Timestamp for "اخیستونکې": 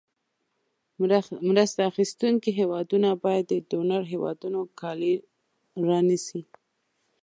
1.91-2.49